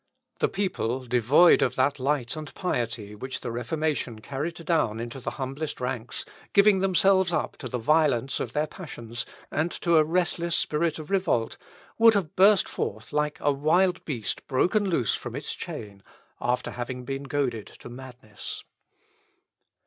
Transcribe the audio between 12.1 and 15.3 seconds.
have burst forth like a wild beast broken loose